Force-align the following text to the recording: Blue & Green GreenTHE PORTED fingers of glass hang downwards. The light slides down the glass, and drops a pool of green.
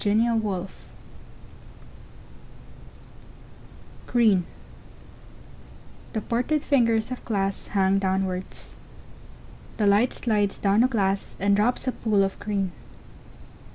Blue 0.03 0.13
& 0.43 0.45
Green 4.07 4.43
GreenTHE 6.15 6.27
PORTED 6.27 6.63
fingers 6.63 7.11
of 7.11 7.23
glass 7.23 7.67
hang 7.67 7.99
downwards. 7.99 8.73
The 9.77 9.85
light 9.85 10.11
slides 10.13 10.57
down 10.57 10.81
the 10.81 10.87
glass, 10.87 11.35
and 11.39 11.55
drops 11.55 11.87
a 11.87 11.91
pool 11.91 12.23
of 12.23 12.39
green. 12.39 12.71